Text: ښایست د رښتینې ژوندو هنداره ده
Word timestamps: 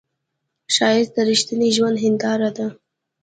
ښایست 0.75 1.11
د 1.15 1.17
رښتینې 1.29 1.69
ژوندو 1.75 2.01
هنداره 2.03 2.49
ده 2.57 2.67